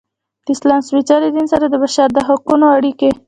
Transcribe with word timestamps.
د 0.45 0.47
اسلام 0.55 0.81
سپیڅلي 0.87 1.29
دین 1.35 1.47
سره 1.53 1.65
د 1.69 1.75
بشر 1.83 2.07
د 2.13 2.19
حقونو 2.27 2.65
اړیکې. 2.77 3.09